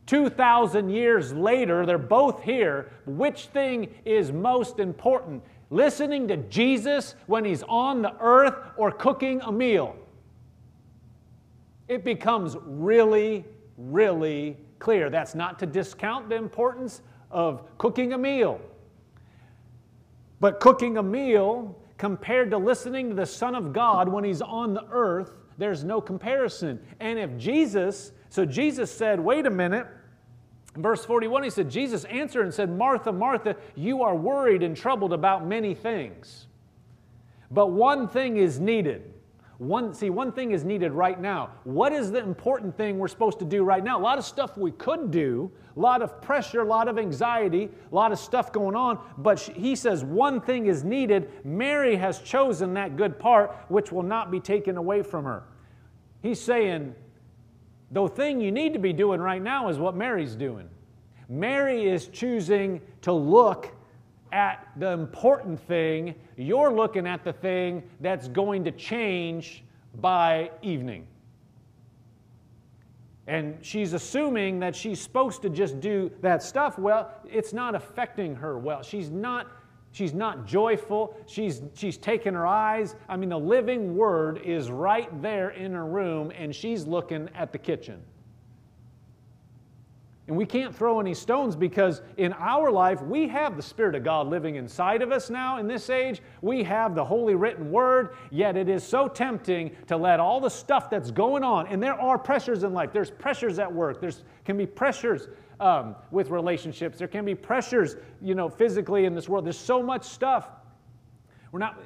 [0.07, 2.91] 2,000 years later, they're both here.
[3.07, 5.43] Which thing is most important?
[5.71, 9.97] Listening to Jesus when he's on the earth or cooking a meal?
[11.89, 13.45] It becomes really,
[13.77, 15.11] really clear.
[15.11, 18.61] That's not to discount the importance of cooking a meal.
[20.39, 24.75] But cooking a meal compared to listening to the Son of God when he's on
[24.75, 26.79] the earth, there's no comparison.
[27.01, 29.87] And if Jesus, so Jesus said, wait a minute,
[30.77, 35.13] verse 41, he said, Jesus answered and said, Martha, Martha, you are worried and troubled
[35.13, 36.47] about many things.
[37.51, 39.13] But one thing is needed.
[39.59, 41.51] One, see, one thing is needed right now.
[41.65, 43.99] What is the important thing we're supposed to do right now?
[43.99, 47.71] A lot of stuff we could do, a lot of pressure, a lot of anxiety,
[47.91, 51.31] a lot of stuff going on, but he says one thing is needed.
[51.45, 55.45] Mary has chosen that good part, which will not be taken away from her.
[56.23, 56.95] He's saying,
[57.91, 60.69] the thing you need to be doing right now is what Mary's doing.
[61.29, 63.73] Mary is choosing to look
[64.33, 69.65] at the important thing, you're looking at the thing that's going to change
[70.01, 71.07] by evening.
[73.29, 76.79] And she's assuming that she's supposed to just do that stuff.
[76.79, 78.83] Well, it's not affecting her well.
[78.83, 79.49] She's not
[79.97, 81.17] she's not joyful.
[81.27, 82.97] She's she's taking her eyes.
[83.09, 87.51] I mean, the living word is right there in her room and she's looking at
[87.51, 88.03] the kitchen.
[90.29, 94.03] And we can't throw any stones because in our life, we have the Spirit of
[94.03, 96.21] God living inside of us now in this age.
[96.43, 100.51] We have the Holy Written Word, yet it is so tempting to let all the
[100.51, 102.93] stuff that's going on, and there are pressures in life.
[102.93, 104.11] There's pressures at work, there
[104.45, 105.29] can be pressures
[105.61, 109.45] um, with relationships, there can be pressures, you know, physically in this world.
[109.45, 110.49] There's so much stuff.
[111.53, 111.83] We're not,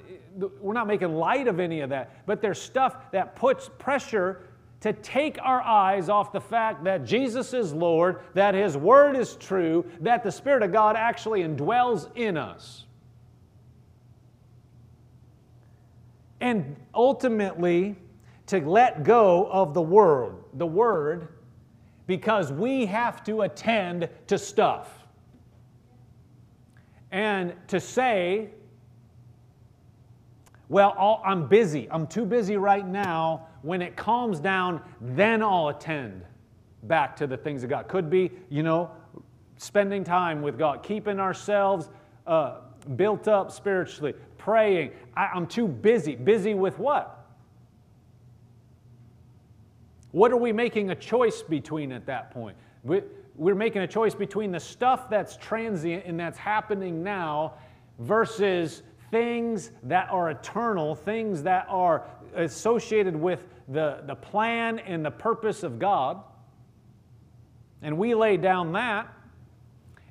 [0.61, 4.43] we're not making light of any of that, but there's stuff that puts pressure
[4.81, 9.37] to take our eyes off the fact that Jesus is Lord, that His Word is
[9.37, 12.87] true, that the Spirit of God actually indwells in us.
[16.41, 17.97] And ultimately,
[18.47, 21.29] to let go of the Word, the Word,
[22.07, 25.07] because we have to attend to stuff.
[27.13, 28.51] And to say,
[30.69, 31.89] well, I'm busy.
[31.91, 36.23] I'm too busy right now when it calms down, then I'll attend
[36.85, 37.89] back to the things of God.
[37.89, 38.91] Could be, you know,
[39.57, 41.91] spending time with God, keeping ourselves
[42.27, 42.61] uh,
[42.97, 44.93] built up spiritually, praying.
[45.17, 46.17] I, I'm too busy.
[46.17, 47.20] Busy with what?
[50.13, 52.57] What are we making a choice between at that point?
[52.85, 57.55] We're making a choice between the stuff that's transient and that's happening now
[57.99, 65.11] versus things that are eternal, things that are associated with the, the plan and the
[65.11, 66.23] purpose of God.
[67.83, 69.13] And we lay down that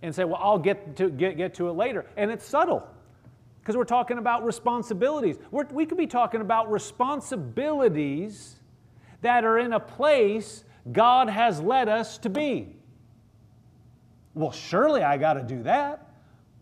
[0.01, 2.05] and say, well, I'll get to, get, get to it later.
[2.15, 2.88] And it's subtle
[3.62, 5.38] because we're talking about responsibilities.
[5.51, 8.59] We're, we could be talking about responsibilities
[9.21, 12.75] that are in a place God has led us to be.
[14.34, 16.13] Well, surely I got to do that.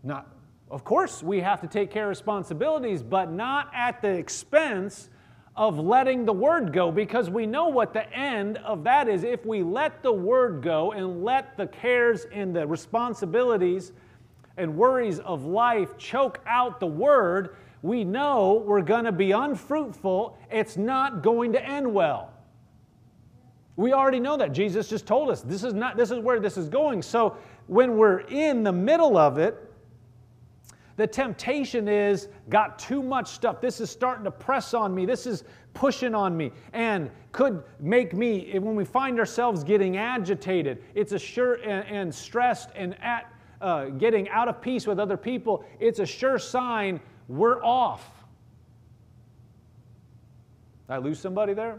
[0.02, 0.26] Not,
[0.70, 5.08] of course, we have to take care of responsibilities, but not at the expense
[5.56, 9.24] of letting the word go because we know what the end of that is.
[9.24, 13.92] If we let the word go and let the cares and the responsibilities
[14.56, 20.38] and worries of life choke out the word, we know we're going to be unfruitful.
[20.50, 22.32] It's not going to end well.
[23.78, 24.52] We already know that.
[24.52, 27.00] Jesus just told us this is not this is where this is going.
[27.00, 27.36] So
[27.68, 29.56] when we're in the middle of it,
[30.96, 33.60] the temptation is got too much stuff.
[33.60, 35.06] This is starting to press on me.
[35.06, 40.82] This is pushing on me and could make me, when we find ourselves getting agitated,
[40.96, 45.16] it's a sure and, and stressed and at, uh, getting out of peace with other
[45.16, 48.10] people, it's a sure sign we're off.
[50.88, 51.78] Did I lose somebody there?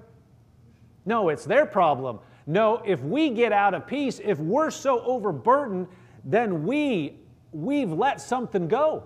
[1.09, 2.19] No, it's their problem.
[2.45, 5.87] No, if we get out of peace, if we're so overburdened,
[6.23, 7.17] then we
[7.51, 9.05] we've let something go.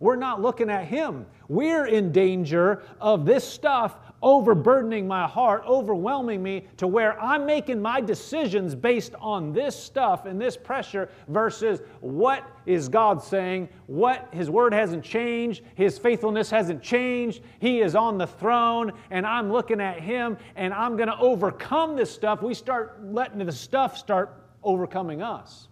[0.00, 1.24] We're not looking at Him.
[1.48, 7.80] We're in danger of this stuff overburdening my heart, overwhelming me to where I'm making
[7.80, 14.26] my decisions based on this stuff and this pressure versus what is God saying, what
[14.32, 19.52] His Word hasn't changed, His faithfulness hasn't changed, He is on the throne, and I'm
[19.52, 22.42] looking at Him and I'm going to overcome this stuff.
[22.42, 25.68] We start letting the stuff start overcoming us.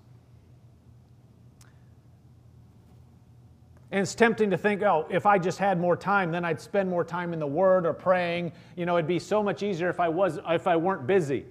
[3.93, 6.89] And it's tempting to think, oh, if I just had more time, then I'd spend
[6.89, 8.53] more time in the Word or praying.
[8.75, 11.45] You know, it'd be so much easier if I was if I weren't busy.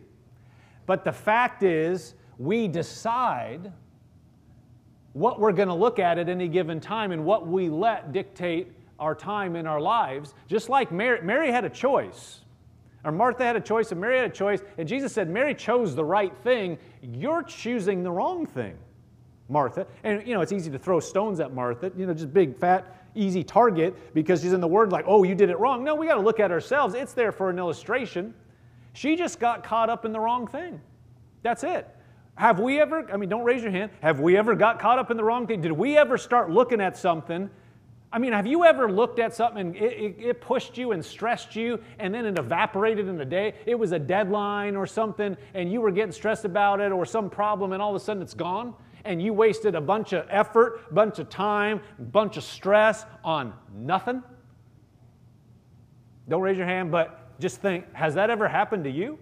[0.88, 3.72] But the fact is, we decide
[5.14, 8.72] what we're going to look at at any given time and what we let dictate
[9.00, 10.34] our time in our lives.
[10.48, 12.40] Just like Mary, Mary had a choice.
[13.04, 14.62] Or Martha had a choice and Mary had a choice.
[14.80, 16.80] And Jesus said, Mary chose the right thing.
[17.02, 18.78] You're choosing the wrong thing.
[19.52, 19.86] Martha.
[20.04, 23.06] And, you know, it's easy to throw stones at Martha, you know, just big, fat,
[23.14, 25.84] easy target because she's in the word like, oh, you did it wrong.
[25.84, 26.96] No, we got to look at ourselves.
[26.96, 28.34] It's there for an illustration.
[28.94, 30.82] She just got caught up in the wrong thing.
[31.44, 31.88] That's it.
[32.36, 35.12] Have we ever, I mean, don't raise your hand, have we ever got caught up
[35.12, 35.62] in the wrong thing?
[35.62, 37.50] Did we ever start looking at something?
[38.14, 41.04] I mean, have you ever looked at something and it, it, it, pushed you and
[41.04, 43.54] stressed you and then it evaporated in a day?
[43.66, 47.30] It was a deadline or something and you were getting stressed about it or some
[47.30, 48.74] problem and all of a sudden it's gone
[49.06, 53.06] and you wasted a bunch of effort, a bunch of time, a bunch of stress
[53.24, 54.24] on nothing?
[56.30, 59.18] Don't raise your hand, but just think has that ever happened to you?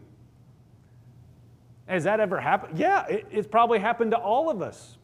[1.88, 2.78] Has that ever happened?
[2.78, 4.98] Yeah, it, it's probably happened to all of us.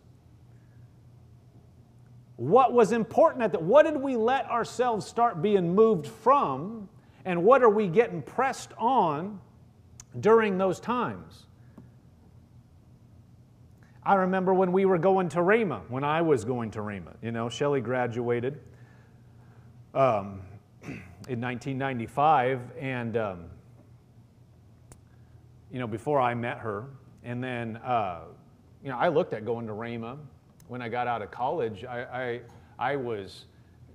[2.37, 3.61] What was important at that?
[3.61, 6.89] What did we let ourselves start being moved from?
[7.23, 9.39] And what are we getting pressed on
[10.19, 11.44] during those times?
[14.05, 17.15] I remember when we were going to Rhema, when I was going to Rhema.
[17.23, 18.59] You know, Shelly graduated
[19.95, 20.41] um,
[21.27, 23.45] in 1995, and um,
[25.71, 26.85] you know, before I met her.
[27.23, 28.21] And then, uh,
[28.83, 30.17] you know, I looked at going to Rhema
[30.67, 31.83] when I got out of college.
[31.83, 32.41] I,
[32.79, 33.45] I, I was,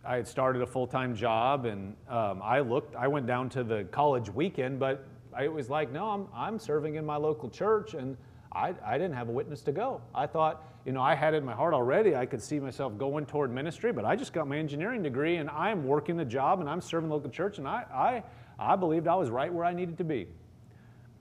[0.05, 3.85] I had started a full-time job and um, I looked, I went down to the
[3.93, 8.17] college weekend, but I was like, no, I'm, I'm serving in my local church and
[8.53, 10.01] I, I didn't have a witness to go.
[10.15, 12.17] I thought, you know, I had it in my heart already.
[12.17, 15.49] I could see myself going toward ministry, but I just got my engineering degree and
[15.51, 18.23] I'm working the job and I'm serving the local church and I, I,
[18.59, 20.27] I believed I was right where I needed to be.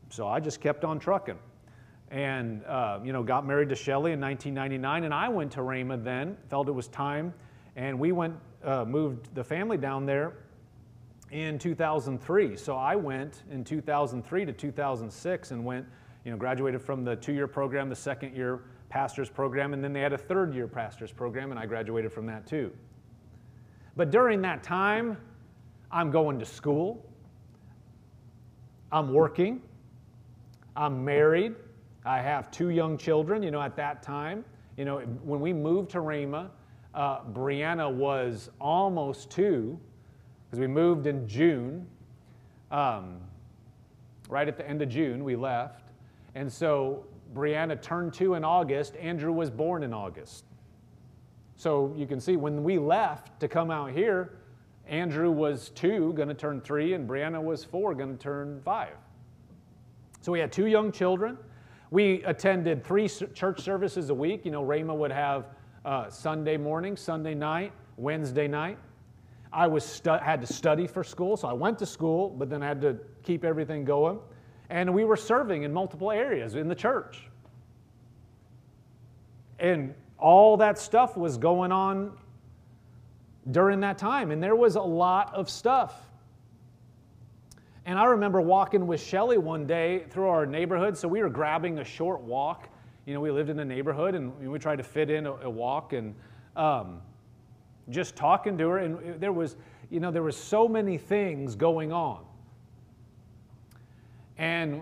[0.10, 1.38] So I just kept on trucking.
[2.12, 6.04] And, uh, you know, got married to Shelly in 1999, and I went to Rhema
[6.04, 7.32] then, felt it was time,
[7.76, 10.34] and we went, uh, moved the family down there
[11.30, 12.56] in 2003.
[12.56, 15.86] So I went in 2003 to 2006 and went,
[16.24, 19.94] you know, graduated from the two year program, the second year pastor's program, and then
[19.94, 22.72] they had a third year pastor's program, and I graduated from that too.
[23.96, 25.18] But during that time,
[25.92, 27.06] I'm going to school,
[28.92, 29.62] I'm working,
[30.76, 31.56] I'm married.
[32.06, 34.46] I have two young children, you know, at that time.
[34.78, 36.50] You know, when we moved to Rhema,
[36.94, 39.80] uh, Brianna was almost two,
[40.46, 41.86] because we moved in June.
[42.72, 43.20] Um,
[44.30, 45.79] right at the end of June, we left.
[46.36, 48.96] And so Brianna turned two in August.
[48.98, 50.46] Andrew was born in August.
[51.56, 54.38] So you can see when we left to come out here,
[54.88, 58.96] Andrew was two, going to turn three, and Brianna was four, going to turn five.
[60.22, 61.38] So we had two young children.
[61.92, 64.46] We attended three church services a week.
[64.46, 65.46] You know, Rhema would have
[65.86, 68.78] uh, Sunday morning, Sunday night, Wednesday night.
[69.52, 72.62] I was stu- had to study for school, so I went to school, but then
[72.62, 74.20] I had to keep everything going.
[74.70, 77.22] And we were serving in multiple areas in the church.
[79.60, 82.18] And all that stuff was going on
[83.52, 84.32] during that time.
[84.32, 86.10] And there was a lot of stuff.
[87.86, 90.96] And I remember walking with Shelly one day through our neighborhood.
[90.98, 92.70] So we were grabbing a short walk.
[93.06, 95.50] You know, we lived in a neighborhood and we tried to fit in a, a
[95.50, 96.14] walk and
[96.56, 97.02] um,
[97.90, 98.78] just talking to her.
[98.78, 99.56] And there was,
[99.90, 102.24] you know, there was so many things going on.
[104.40, 104.82] And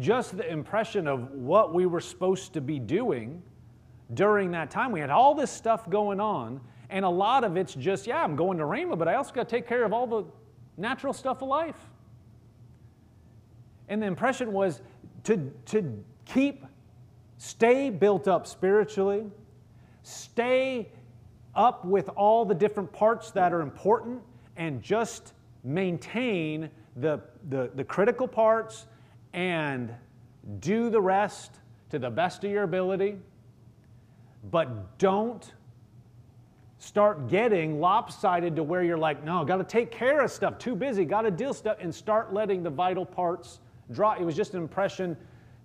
[0.00, 3.42] just the impression of what we were supposed to be doing
[4.14, 4.92] during that time.
[4.92, 8.36] We had all this stuff going on, and a lot of it's just, yeah, I'm
[8.36, 10.24] going to Rhema, but I also got to take care of all the
[10.76, 11.78] natural stuff of life.
[13.88, 14.80] And the impression was
[15.24, 16.64] to, to keep,
[17.38, 19.26] stay built up spiritually,
[20.02, 20.90] stay
[21.54, 24.20] up with all the different parts that are important,
[24.56, 25.32] and just
[25.62, 28.86] maintain the, the, the critical parts
[29.32, 29.94] and
[30.60, 31.52] do the rest
[31.90, 33.18] to the best of your ability.
[34.50, 35.52] But don't
[36.78, 40.74] start getting lopsided to where you're like, no, got to take care of stuff, too
[40.74, 43.60] busy, got to deal stuff, and start letting the vital parts
[43.92, 44.20] drop.
[44.20, 45.16] It was just an impression,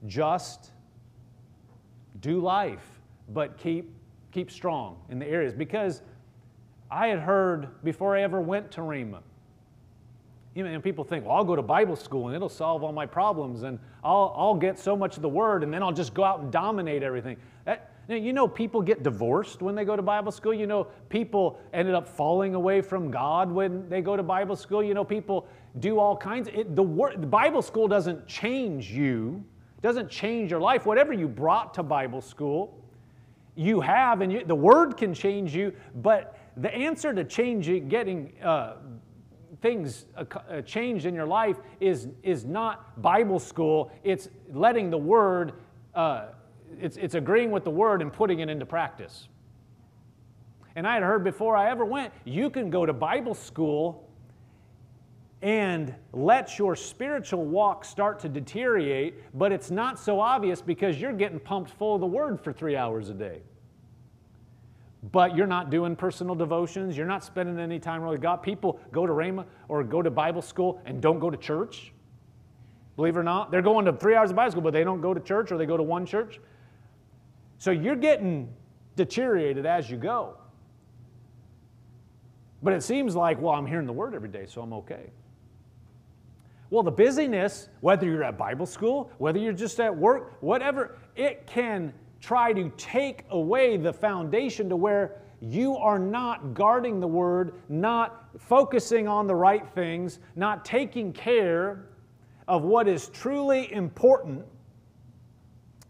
[0.08, 0.72] just
[2.20, 3.00] do life,
[3.30, 3.92] but keep
[4.32, 6.02] keep strong in the areas because
[6.92, 9.20] I had heard before I ever went to Rhema.
[10.56, 12.94] You know, and people think, well, I'll go to Bible school and it'll solve all
[12.94, 16.14] my problems and I'll, I'll get so much of the word and then I'll just
[16.14, 17.36] go out and dominate everything.
[17.66, 20.54] That, you know, people get divorced when they go to Bible school.
[20.54, 24.82] You know, people ended up falling away from God when they go to Bible school.
[24.82, 25.46] You know, people
[25.80, 26.48] do all kinds.
[26.54, 29.44] It, the, word, the Bible school doesn't change you,
[29.82, 30.86] doesn't change your life.
[30.86, 32.82] Whatever you brought to Bible school,
[33.56, 35.74] you have, and you, the Word can change you.
[35.96, 38.76] But the answer to changing, getting uh,
[39.62, 43.92] things uh, uh, changed in your life is, is not Bible school.
[44.04, 45.54] It's letting the Word
[45.94, 46.26] uh,
[46.80, 49.28] it's, it's agreeing with the word and putting it into practice.
[50.76, 54.10] And I had heard before I ever went, you can go to Bible school
[55.42, 61.14] and let your spiritual walk start to deteriorate, but it's not so obvious because you're
[61.14, 63.42] getting pumped full of the word for three hours a day.
[65.12, 68.38] But you're not doing personal devotions, you're not spending any time with God.
[68.38, 71.92] People go to Rhema or go to Bible school and don't go to church.
[72.96, 75.02] Believe it or not, they're going to three hours of Bible school, but they don't
[75.02, 76.40] go to church or they go to one church.
[77.58, 78.54] So you're getting
[78.96, 80.38] deteriorated as you go.
[82.64, 85.12] But it seems like, well, I'm hearing the word every day, so I'm okay.
[86.70, 91.46] Well, the busyness, whether you're at Bible school, whether you're just at work, whatever, it
[91.46, 91.94] can
[92.26, 98.30] try to take away the foundation to where you are not guarding the word, not
[98.40, 101.86] focusing on the right things, not taking care
[102.48, 104.44] of what is truly important.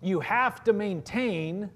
[0.01, 1.69] You have to maintain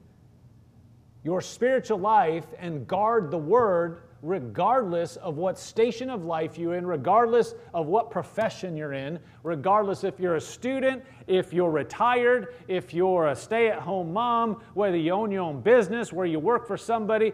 [1.23, 6.85] your spiritual life and guard the word regardless of what station of life you're in,
[6.85, 12.93] regardless of what profession you're in, regardless if you're a student, if you're retired, if
[12.93, 16.67] you're a stay at home mom, whether you own your own business, where you work
[16.67, 17.31] for somebody.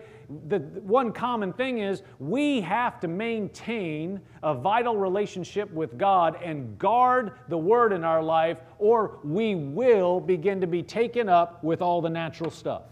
[0.47, 6.77] The one common thing is we have to maintain a vital relationship with God and
[6.77, 11.81] guard the Word in our life, or we will begin to be taken up with
[11.81, 12.83] all the natural stuff.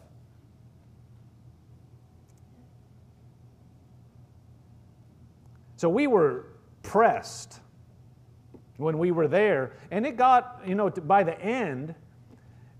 [5.83, 6.45] So we were
[6.81, 7.59] pressed
[8.77, 11.93] when we were there, and it got, you know, by the end,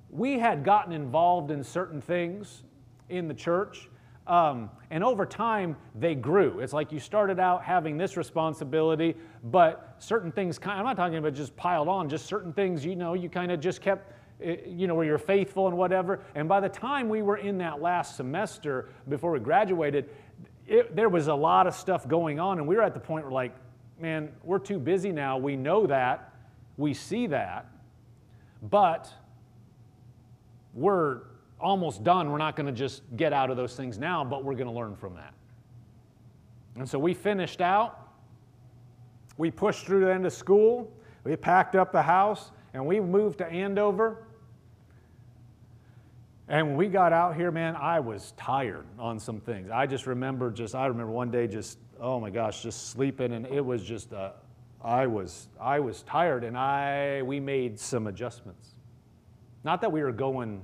[0.10, 2.64] we had gotten involved in certain things
[3.10, 3.90] in the church.
[4.26, 6.62] Um, and over time, they grew.
[6.62, 11.34] It's like you started out having this responsibility, but certain things, I'm not talking about
[11.34, 14.88] just piled on, just certain things, you know, you kind of just kept, eh, you
[14.88, 16.22] know, where you're faithful and whatever.
[16.36, 20.10] And by the time we were in that last semester before we graduated,
[20.68, 23.26] it, there was a lot of stuff going on, and we were at the point
[23.26, 23.56] where, like,
[24.00, 25.38] man, we're too busy now.
[25.38, 26.34] We know that,
[26.78, 27.68] we see that,
[28.62, 29.12] but
[30.74, 31.22] we're
[31.60, 32.32] almost done.
[32.32, 34.74] We're not going to just get out of those things now, but we're going to
[34.74, 35.34] learn from that.
[36.76, 38.00] And so we finished out.
[39.38, 40.92] We pushed through the end of school.
[41.24, 44.24] We packed up the house and we moved to Andover.
[46.50, 49.70] And when we got out here, man, I was tired on some things.
[49.72, 53.46] I just remember just, I remember one day just, oh my gosh, just sleeping and
[53.48, 54.32] it was just, uh,
[54.84, 58.72] I was, I was tired and I, we made some adjustments.
[59.64, 60.62] Not that we were going,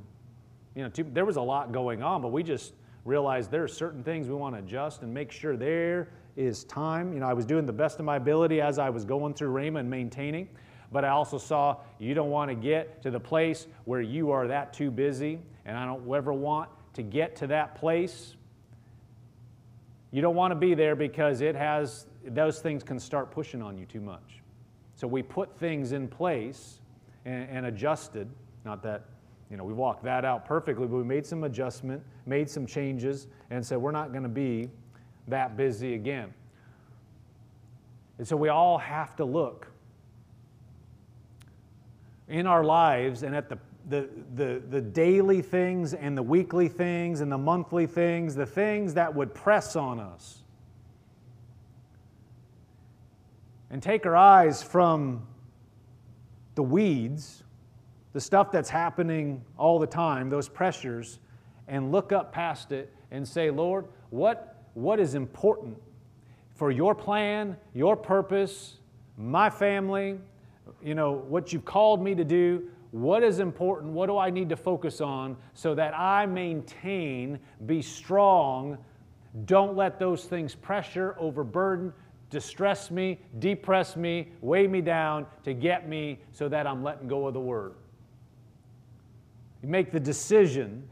[0.75, 2.73] you know, too, there was a lot going on, but we just
[3.05, 7.13] realized there are certain things we want to adjust and make sure there is time.
[7.13, 9.53] You know, I was doing the best of my ability as I was going through
[9.53, 10.49] Rhema and maintaining,
[10.91, 14.45] but I also saw you don't want to get to the place where you are
[14.47, 18.35] that too busy and I don't ever want to get to that place.
[20.09, 23.77] You don't want to be there because it has, those things can start pushing on
[23.77, 24.41] you too much.
[24.95, 26.79] So we put things in place
[27.23, 28.27] and, and adjusted.
[28.65, 29.05] Not that,
[29.51, 33.27] you know, we walked that out perfectly, but we made some adjustment, made some changes,
[33.51, 34.71] and said we're not going to be
[35.27, 36.33] that busy again.
[38.17, 39.67] And so we all have to look
[42.27, 43.59] in our lives and at the
[43.89, 48.93] the, the, the daily things and the weekly things and the monthly things, the things
[48.93, 50.43] that would press on us.
[53.71, 55.27] And take our eyes from
[56.55, 57.43] the weeds,
[58.13, 61.19] the stuff that's happening all the time, those pressures,
[61.67, 65.77] and look up past it and say, Lord, what, what is important
[66.55, 68.77] for your plan, your purpose,
[69.17, 70.19] my family,
[70.83, 72.69] you know, what you've called me to do?
[72.91, 73.93] What is important?
[73.93, 78.77] What do I need to focus on so that I maintain, be strong?
[79.45, 81.93] Don't let those things pressure, overburden,
[82.31, 87.27] distress me, depress me, weigh me down to get me so that I'm letting go
[87.27, 87.73] of the word.
[89.61, 90.87] You make the decision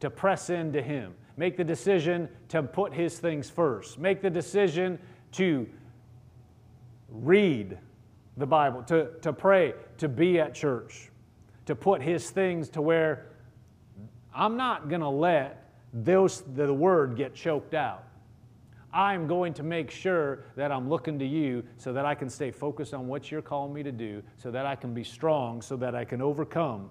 [0.00, 1.14] to press into Him.
[1.36, 3.98] Make the decision to put His things first.
[3.98, 4.98] Make the decision
[5.32, 5.66] to
[7.08, 7.78] read
[8.36, 11.09] the Bible, to, to pray, to be at church
[11.70, 13.26] to put his things to where
[14.34, 18.02] I'm not going to let those, the word get choked out.
[18.92, 22.50] I'm going to make sure that I'm looking to you so that I can stay
[22.50, 25.76] focused on what you're calling me to do, so that I can be strong, so
[25.76, 26.90] that I can overcome,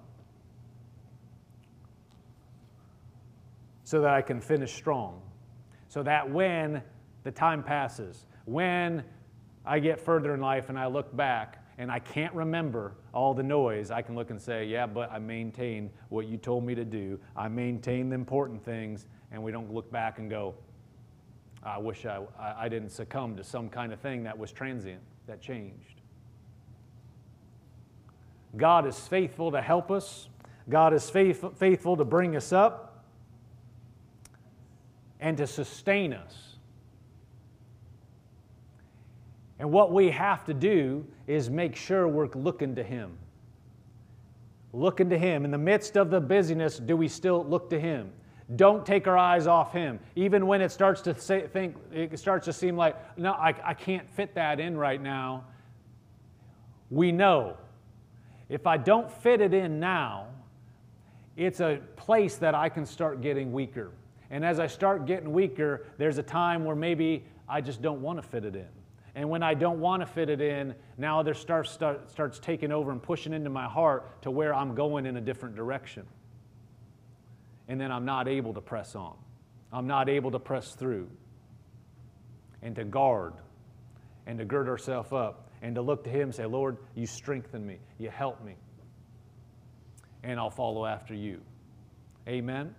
[3.84, 5.20] so that I can finish strong.
[5.88, 6.82] So that when
[7.22, 9.04] the time passes, when
[9.66, 13.42] I get further in life and I look back and I can't remember all the
[13.42, 16.84] noise, I can look and say, Yeah, but I maintained what you told me to
[16.84, 17.18] do.
[17.34, 20.54] I maintained the important things, and we don't look back and go,
[21.62, 25.40] I wish I, I didn't succumb to some kind of thing that was transient, that
[25.40, 26.02] changed.
[28.58, 30.28] God is faithful to help us,
[30.68, 33.06] God is faith, faithful to bring us up
[35.18, 36.49] and to sustain us.
[39.60, 43.18] And what we have to do is make sure we're looking to Him.
[44.72, 45.44] Looking to Him.
[45.44, 48.10] In the midst of the busyness, do we still look to Him?
[48.56, 50.00] Don't take our eyes off Him.
[50.16, 53.74] Even when it starts to say, think, it starts to seem like, no, I, I
[53.74, 55.44] can't fit that in right now.
[56.88, 57.58] We know
[58.48, 60.28] if I don't fit it in now,
[61.36, 63.92] it's a place that I can start getting weaker.
[64.30, 68.22] And as I start getting weaker, there's a time where maybe I just don't want
[68.22, 68.79] to fit it in.
[69.14, 72.70] And when I don't want to fit it in, now there starts, start, starts taking
[72.70, 76.06] over and pushing into my heart to where I'm going in a different direction.
[77.68, 79.16] And then I'm not able to press on.
[79.72, 81.08] I'm not able to press through
[82.62, 83.34] and to guard
[84.26, 87.66] and to gird ourselves up and to look to Him and say, Lord, you strengthen
[87.66, 88.56] me, you help me,
[90.22, 91.40] and I'll follow after you.
[92.28, 92.74] Amen.